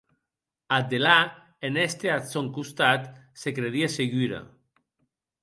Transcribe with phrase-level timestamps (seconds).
[0.77, 1.17] Ath delà,
[1.69, 3.01] en èster ath sòn costat,
[3.43, 4.41] se credie segura.